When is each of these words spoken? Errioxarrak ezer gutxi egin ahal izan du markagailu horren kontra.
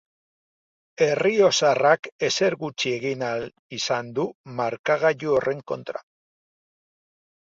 Errioxarrak 1.07 2.09
ezer 2.29 2.57
gutxi 2.63 2.95
egin 3.01 3.23
ahal 3.27 3.45
izan 3.81 4.11
du 4.21 4.27
markagailu 4.61 5.37
horren 5.41 5.63
kontra. 5.73 6.03